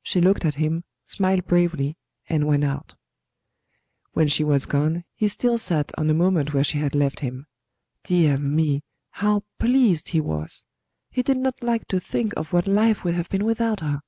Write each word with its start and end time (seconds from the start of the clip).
She 0.00 0.20
looked 0.20 0.44
at 0.44 0.54
him, 0.62 0.84
smiled 1.04 1.44
bravely, 1.48 1.96
and 2.28 2.46
went 2.46 2.62
out. 2.62 2.94
When 4.12 4.28
she 4.28 4.44
was 4.44 4.64
gone, 4.64 5.02
he 5.16 5.26
still 5.26 5.58
sat 5.58 5.90
on 5.98 6.08
a 6.08 6.14
moment 6.14 6.54
where 6.54 6.62
she 6.62 6.78
had 6.78 6.94
left 6.94 7.18
him. 7.18 7.48
Dear 8.04 8.36
me! 8.36 8.84
how 9.10 9.42
pleased 9.58 10.10
he 10.10 10.20
was! 10.20 10.66
He 11.10 11.24
did 11.24 11.38
not 11.38 11.60
like 11.64 11.88
to 11.88 11.98
think 11.98 12.32
of 12.36 12.52
what 12.52 12.68
life 12.68 13.02
would 13.02 13.14
have 13.14 13.28
been 13.28 13.44
without 13.44 13.80
her. 13.80 14.02